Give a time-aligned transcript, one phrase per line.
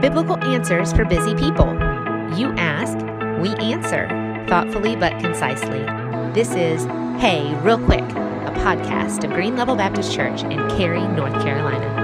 [0.00, 1.74] Biblical answers for busy people.
[2.34, 2.96] You ask,
[3.38, 4.08] we answer,
[4.48, 5.80] thoughtfully but concisely.
[6.32, 6.84] This is
[7.20, 11.99] Hey, Real Quick, a podcast of Green Level Baptist Church in Cary, North Carolina.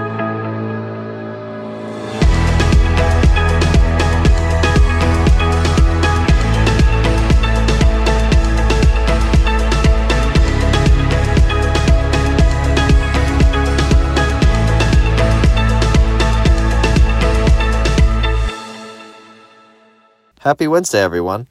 [20.46, 21.48] Happy Wednesday, everyone.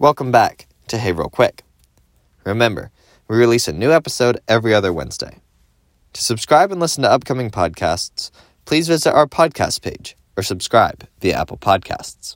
[0.00, 1.62] Welcome back to Hey Real Quick.
[2.42, 2.90] Remember,
[3.28, 5.38] we release a new episode every other Wednesday.
[6.14, 8.32] To subscribe and listen to upcoming podcasts,
[8.64, 12.34] please visit our podcast page or subscribe via Apple Podcasts.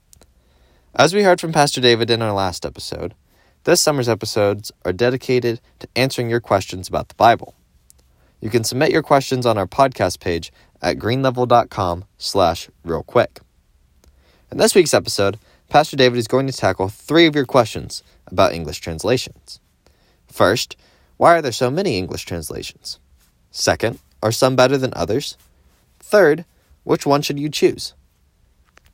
[0.95, 3.17] As we heard from Pastor David in our last episode,
[3.65, 7.57] this summer's episodes are dedicated to answering your questions about the Bible.
[8.41, 13.41] You can submit your questions on our podcast page at greenlevel.com slash real quick.
[14.53, 18.53] In this week's episode, Pastor David is going to tackle three of your questions about
[18.53, 19.61] English translations.
[20.27, 20.77] First,
[21.17, 23.01] why are there so many English translations?
[23.51, 25.37] Second, are some better than others?
[25.99, 26.45] Third,
[26.85, 27.95] which one should you choose?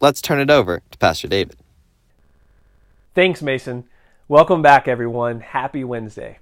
[0.00, 1.56] Let's turn it over to Pastor David.
[3.14, 3.84] Thanks, Mason.
[4.26, 5.40] Welcome back, everyone.
[5.40, 6.38] Happy Wednesday.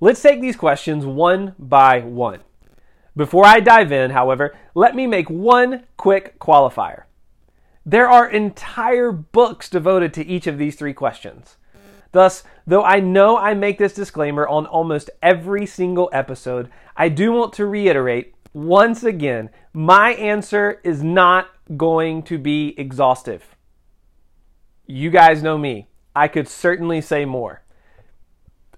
[0.00, 2.40] Let's take these questions one by one.
[3.14, 7.04] Before I dive in, however, let me make one quick qualifier.
[7.84, 11.56] There are entire books devoted to each of these three questions.
[12.12, 17.32] Thus, though I know I make this disclaimer on almost every single episode, I do
[17.32, 23.56] want to reiterate once again my answer is not going to be exhaustive.
[24.86, 25.88] You guys know me.
[26.14, 27.62] I could certainly say more.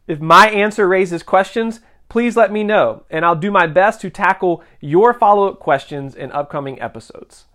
[0.06, 4.10] If my answer raises questions, please let me know, and I'll do my best to
[4.10, 7.46] tackle your follow up questions in upcoming episodes.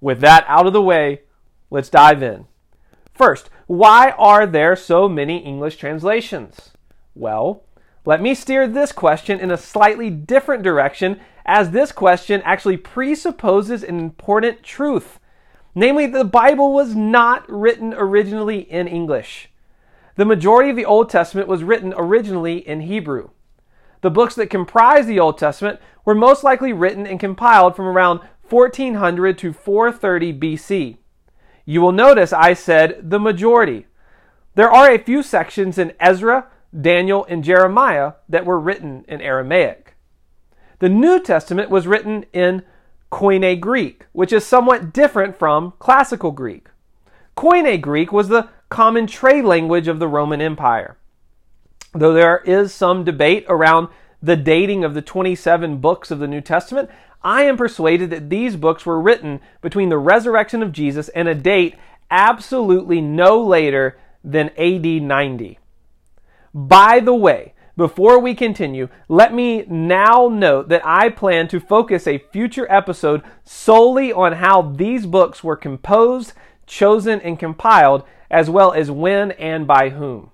[0.00, 1.22] With that out of the way,
[1.70, 2.46] let's dive in.
[3.14, 6.72] First, why are there so many English translations?
[7.14, 7.64] Well,
[8.04, 13.82] let me steer this question in a slightly different direction, as this question actually presupposes
[13.82, 15.18] an important truth.
[15.74, 19.50] Namely, the Bible was not written originally in English.
[20.14, 23.30] The majority of the Old Testament was written originally in Hebrew.
[24.02, 28.20] The books that comprise the Old Testament were most likely written and compiled from around
[28.48, 30.96] 1400 to 430 BC.
[31.64, 33.86] You will notice I said the majority.
[34.54, 36.46] There are a few sections in Ezra,
[36.78, 39.94] Daniel, and Jeremiah that were written in Aramaic.
[40.78, 42.62] The New Testament was written in
[43.10, 46.68] Koine Greek, which is somewhat different from Classical Greek.
[47.36, 50.96] Koine Greek was the common trade language of the Roman Empire.
[51.94, 53.88] Though there is some debate around
[54.22, 56.90] the dating of the 27 books of the New Testament,
[57.22, 61.34] I am persuaded that these books were written between the resurrection of Jesus and a
[61.34, 61.76] date
[62.10, 65.58] absolutely no later than AD 90.
[66.54, 72.06] By the way, before we continue, let me now note that I plan to focus
[72.06, 76.32] a future episode solely on how these books were composed,
[76.64, 80.30] chosen, and compiled, as well as when and by whom.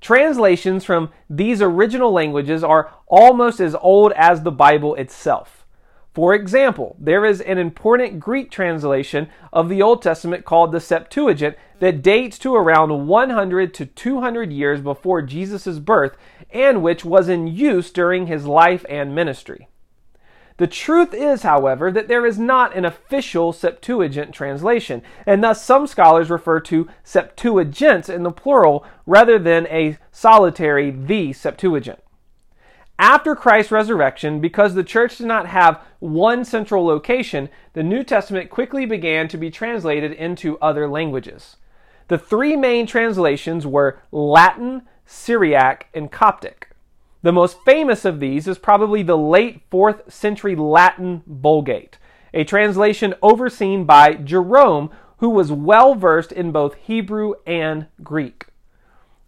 [0.00, 5.66] Translations from these original languages are almost as old as the Bible itself.
[6.12, 11.56] For example, there is an important Greek translation of the Old Testament called the Septuagint
[11.78, 16.16] that dates to around 100 to 200 years before Jesus' birth
[16.50, 19.69] and which was in use during his life and ministry.
[20.60, 25.86] The truth is, however, that there is not an official Septuagint translation, and thus some
[25.86, 32.00] scholars refer to Septuagints in the plural rather than a solitary the Septuagint.
[32.98, 38.50] After Christ's resurrection, because the church did not have one central location, the New Testament
[38.50, 41.56] quickly began to be translated into other languages.
[42.08, 46.69] The three main translations were Latin, Syriac, and Coptic.
[47.22, 51.98] The most famous of these is probably the late 4th century Latin Vulgate,
[52.32, 58.46] a translation overseen by Jerome, who was well versed in both Hebrew and Greek.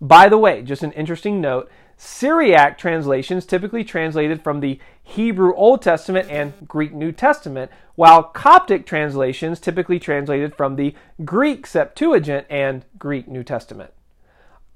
[0.00, 1.70] By the way, just an interesting note
[2.04, 8.86] Syriac translations typically translated from the Hebrew Old Testament and Greek New Testament, while Coptic
[8.86, 13.92] translations typically translated from the Greek Septuagint and Greek New Testament.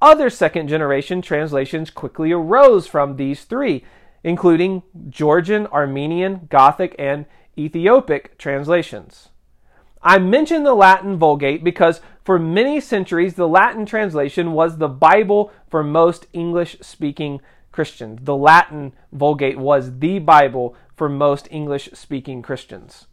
[0.00, 3.84] Other second generation translations quickly arose from these three,
[4.22, 7.24] including Georgian, Armenian, Gothic, and
[7.56, 9.30] Ethiopic translations.
[10.02, 15.50] I mention the Latin Vulgate because for many centuries the Latin translation was the Bible
[15.68, 17.40] for most English speaking
[17.72, 18.20] Christians.
[18.22, 23.06] The Latin Vulgate was the Bible for most English speaking Christians.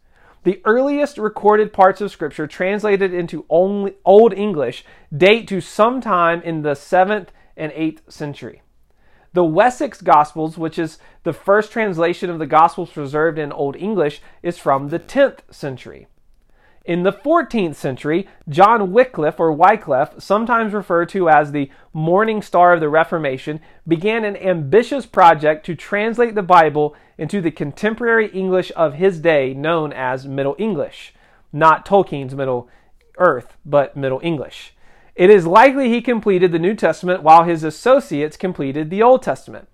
[0.44, 6.74] The earliest recorded parts of Scripture translated into Old English date to sometime in the
[6.74, 8.60] 7th and 8th century.
[9.32, 14.20] The Wessex Gospels, which is the first translation of the Gospels preserved in Old English,
[14.42, 16.06] is from the 10th century.
[16.84, 22.74] In the 14th century, John Wycliffe, or Wycliffe, sometimes referred to as the morning star
[22.74, 28.70] of the Reformation, began an ambitious project to translate the Bible into the contemporary English
[28.76, 31.14] of his day, known as Middle English.
[31.54, 32.68] Not Tolkien's Middle
[33.16, 34.74] Earth, but Middle English.
[35.14, 39.68] It is likely he completed the New Testament while his associates completed the Old Testament.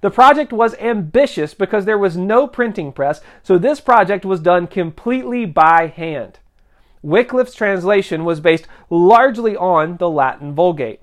[0.00, 4.68] The project was ambitious because there was no printing press, so this project was done
[4.68, 6.38] completely by hand.
[7.02, 11.00] Wycliffe's translation was based largely on the Latin Vulgate.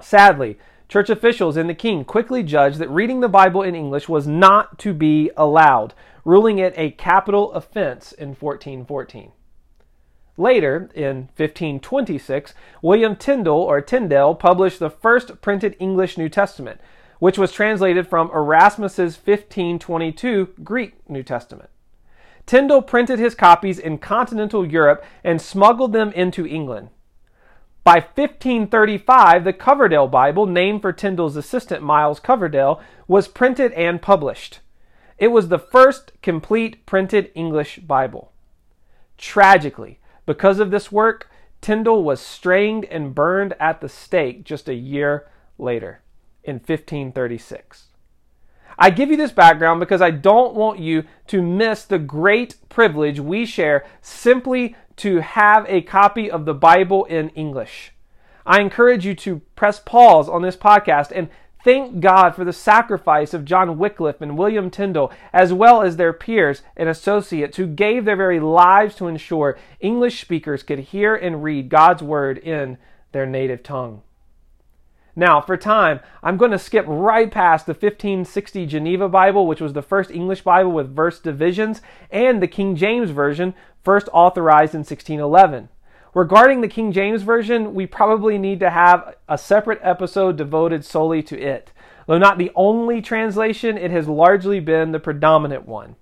[0.00, 0.58] Sadly,
[0.88, 4.78] church officials and the king quickly judged that reading the Bible in English was not
[4.78, 9.32] to be allowed, ruling it a capital offense in 1414.
[10.36, 16.80] Later, in 1526, William Tyndale or Tyndale published the first printed English New Testament,
[17.20, 21.70] which was translated from Erasmus's 1522 Greek New Testament.
[22.46, 26.90] Tyndale printed his copies in continental Europe and smuggled them into England.
[27.84, 34.60] By 1535, the Coverdale Bible, named for Tyndale's assistant Miles Coverdale, was printed and published.
[35.18, 38.32] It was the first complete printed English Bible.
[39.18, 41.30] Tragically, because of this work,
[41.60, 45.26] Tyndale was strained and burned at the stake just a year
[45.58, 46.02] later,
[46.42, 47.88] in 1536.
[48.78, 53.20] I give you this background because I don't want you to miss the great privilege
[53.20, 57.92] we share simply to have a copy of the Bible in English.
[58.46, 61.28] I encourage you to press pause on this podcast and
[61.64, 66.12] thank God for the sacrifice of John Wycliffe and William Tyndale, as well as their
[66.12, 71.42] peers and associates who gave their very lives to ensure English speakers could hear and
[71.42, 72.76] read God's Word in
[73.12, 74.02] their native tongue.
[75.16, 79.72] Now, for time, I'm going to skip right past the 1560 Geneva Bible, which was
[79.72, 81.80] the first English Bible with verse divisions,
[82.10, 85.68] and the King James Version, first authorized in 1611.
[86.14, 91.22] Regarding the King James Version, we probably need to have a separate episode devoted solely
[91.24, 91.70] to it.
[92.06, 95.96] Though not the only translation, it has largely been the predominant one.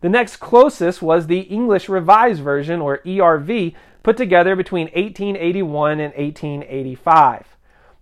[0.00, 6.14] The next closest was the English Revised Version, or ERV, put together between 1881 and
[6.14, 7.53] 1885.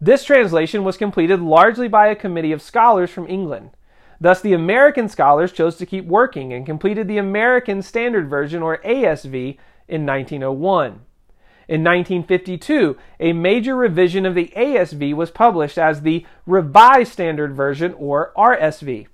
[0.02, 3.70] This translation was completed largely by a committee of scholars from England.
[4.20, 8.78] Thus, the American scholars chose to keep working and completed the American Standard Version, or
[8.78, 9.56] ASV,
[9.87, 11.02] in 1901.
[11.69, 17.94] In 1952, a major revision of the ASV was published as the Revised Standard Version,
[17.94, 19.06] or RSV.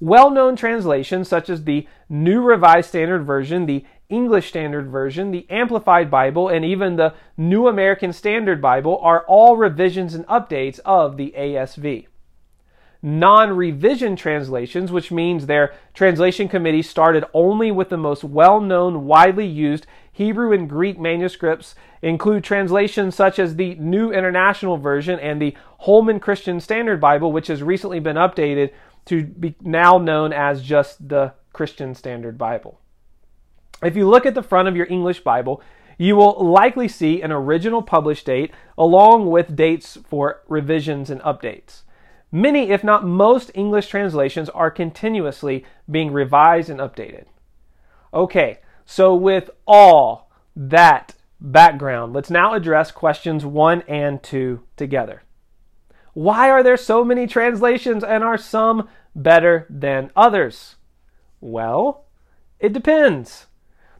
[0.00, 5.46] Well known translations such as the New Revised Standard Version, the English Standard Version, the
[5.50, 11.18] Amplified Bible, and even the New American Standard Bible are all revisions and updates of
[11.18, 12.06] the ASV.
[13.02, 19.04] Non revision translations, which means their translation committee started only with the most well known,
[19.04, 25.40] widely used Hebrew and Greek manuscripts, include translations such as the New International Version and
[25.40, 28.72] the Holman Christian Standard Bible, which has recently been updated
[29.04, 32.80] to be now known as just the Christian Standard Bible.
[33.82, 35.62] If you look at the front of your English Bible,
[35.98, 41.82] you will likely see an original published date along with dates for revisions and updates.
[42.30, 47.24] Many, if not most, English translations are continuously being revised and updated.
[48.12, 55.22] Okay, so with all that background, let's now address questions 1 and 2 together.
[56.14, 60.76] Why are there so many translations and are some better than others?
[61.40, 62.04] Well,
[62.60, 63.46] it depends.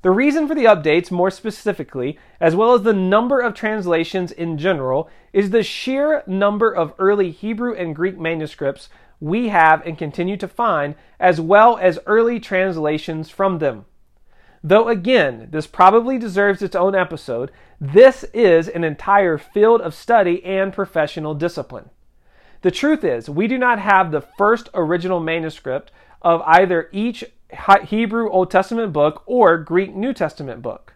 [0.02, 4.56] The reason for the updates, more specifically, as well as the number of translations in
[4.56, 8.88] general, is the sheer number of early Hebrew and Greek manuscripts
[9.20, 13.86] we have and continue to find, as well as early translations from them.
[14.62, 17.50] Though again, this probably deserves its own episode,
[17.80, 21.90] this is an entire field of study and professional discipline.
[22.62, 28.30] The truth is, we do not have the first original manuscript of either each Hebrew
[28.30, 30.94] Old Testament book or Greek New Testament book.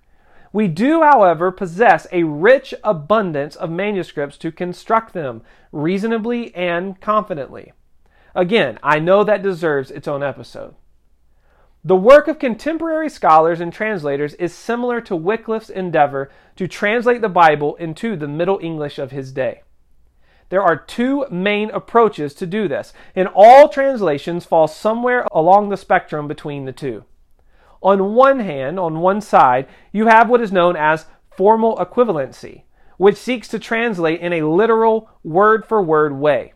[0.53, 5.43] We do, however, possess a rich abundance of manuscripts to construct them
[5.73, 7.73] reasonably and confidently.
[8.35, 10.75] Again, I know that deserves its own episode.
[11.85, 17.29] The work of contemporary scholars and translators is similar to Wycliffe's endeavor to translate the
[17.29, 19.63] Bible into the Middle English of his day.
[20.53, 25.79] There are two main approaches to do this, and all translations fall somewhere along the
[25.79, 27.07] spectrum between the two.
[27.81, 32.65] On one hand, on one side, you have what is known as formal equivalency,
[32.99, 36.53] which seeks to translate in a literal, word for word way.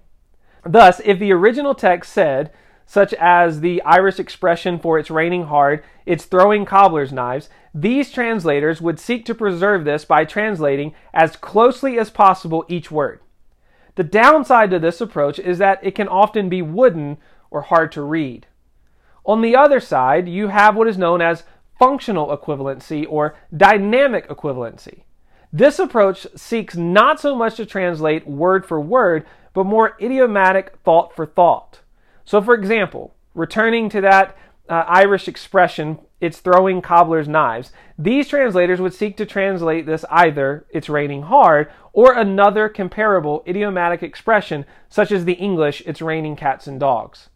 [0.63, 2.53] Thus, if the original text said,
[2.85, 8.83] such as the Irish expression for it's raining hard, it's throwing cobbler's knives, these translators
[8.83, 13.21] would seek to preserve this by translating as closely as possible each word.
[13.97, 17.19] The downside to this approach is that it can often be wooden
[17.51, 18.47] or hard to read.
[19.25, 21.45] On the other side, you have what is known as
[21.79, 25.03] functional equivalency or dynamic equivalency.
[25.53, 31.15] This approach seeks not so much to translate word for word, but more idiomatic thought
[31.15, 31.81] for thought.
[32.25, 34.37] So, for example, returning to that
[34.69, 40.67] uh, Irish expression, it's throwing cobbler's knives, these translators would seek to translate this either
[40.71, 46.67] it's raining hard or another comparable idiomatic expression, such as the English it's raining cats
[46.67, 47.29] and dogs.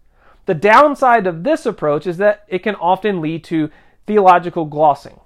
[0.47, 3.71] The downside of this approach is that it can often lead to
[4.07, 5.21] theological glossing.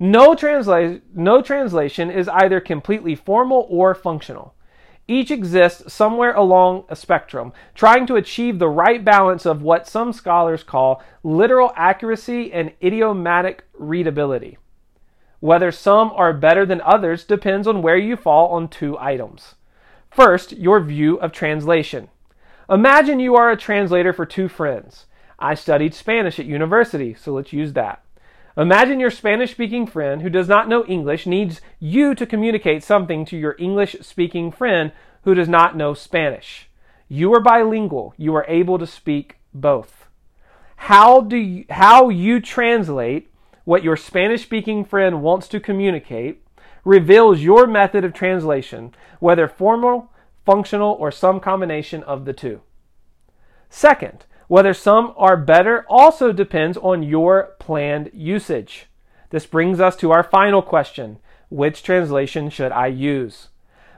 [0.00, 4.54] No, transla- no translation is either completely formal or functional.
[5.10, 10.12] Each exists somewhere along a spectrum, trying to achieve the right balance of what some
[10.12, 14.58] scholars call literal accuracy and idiomatic readability.
[15.40, 19.54] Whether some are better than others depends on where you fall on two items.
[20.10, 22.08] First, your view of translation.
[22.68, 25.06] Imagine you are a translator for two friends.
[25.38, 28.02] I studied Spanish at university, so let's use that.
[28.58, 33.24] Imagine your Spanish speaking friend who does not know English needs you to communicate something
[33.26, 34.90] to your English speaking friend
[35.22, 36.68] who does not know Spanish.
[37.08, 38.14] You are bilingual.
[38.16, 40.08] You are able to speak both.
[40.74, 43.30] How do you, how you translate
[43.64, 46.42] what your Spanish speaking friend wants to communicate
[46.84, 50.10] reveals your method of translation, whether formal,
[50.44, 52.60] functional, or some combination of the two.
[53.70, 58.86] Second, whether some are better also depends on your planned usage.
[59.30, 61.18] This brings us to our final question
[61.50, 63.48] Which translation should I use?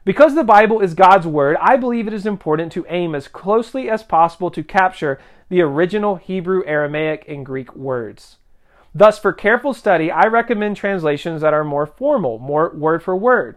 [0.04, 3.88] Because the Bible is God's Word, I believe it is important to aim as closely
[3.88, 8.38] as possible to capture the original Hebrew, Aramaic, and Greek words.
[8.94, 13.56] Thus, for careful study, I recommend translations that are more formal, more word for word.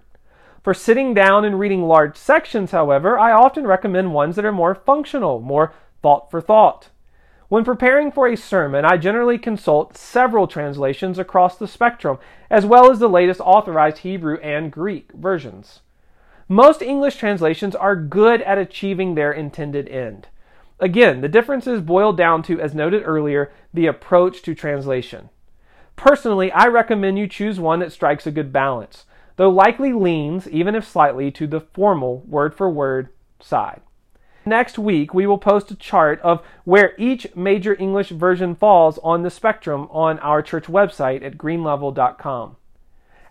[0.63, 4.75] For sitting down and reading large sections, however, I often recommend ones that are more
[4.75, 6.89] functional, more thought for thought.
[7.47, 12.17] When preparing for a sermon, I generally consult several translations across the spectrum,
[12.49, 15.81] as well as the latest authorized Hebrew and Greek versions.
[16.47, 20.27] Most English translations are good at achieving their intended end.
[20.79, 25.29] Again, the differences boil down to, as noted earlier, the approach to translation.
[25.95, 29.05] Personally, I recommend you choose one that strikes a good balance,
[29.35, 33.81] though likely leans, even if slightly, to the formal word for word side.
[34.45, 39.23] Next week, we will post a chart of where each major English version falls on
[39.23, 42.57] the spectrum on our church website at greenlevel.com.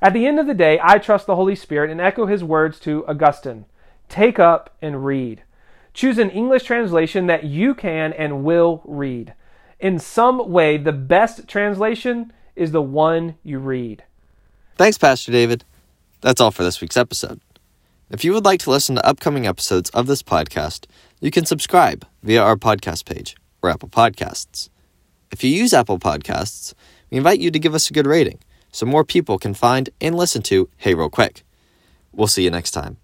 [0.01, 2.81] At the end of the day, I trust the Holy Spirit and echo his words
[2.81, 3.67] to Augustine
[4.09, 5.43] Take up and read.
[5.95, 9.35] Choose an English translation that you can and will read.
[9.79, 14.05] In some way, the best translation is the one you read.
[14.77, 15.65] Thanks, Pastor David.
[16.21, 17.41] That's all for this week's episode.
[18.13, 20.85] If you would like to listen to upcoming episodes of this podcast,
[21.23, 24.69] you can subscribe via our podcast page or Apple Podcasts.
[25.31, 26.75] If you use Apple Podcasts,
[27.11, 28.39] we invite you to give us a good rating
[28.71, 31.43] so more people can find and listen to Hey Real Quick.
[32.13, 32.99] We'll see you next time.